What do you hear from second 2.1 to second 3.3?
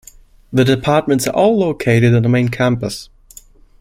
on the main campus.